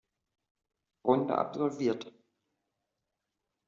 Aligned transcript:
Runde 1.05 1.37
absolviert. 1.37 2.11